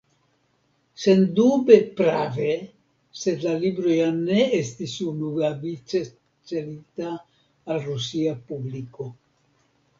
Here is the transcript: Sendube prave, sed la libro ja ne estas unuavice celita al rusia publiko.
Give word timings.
Sendube 1.01 1.75
prave, 1.99 2.47
sed 3.25 3.45
la 3.49 3.53
libro 3.65 3.93
ja 3.99 4.09
ne 4.17 4.47
estas 4.63 4.97
unuavice 5.13 6.03
celita 6.55 7.15
al 7.21 7.87
rusia 7.93 8.37
publiko. 8.53 9.11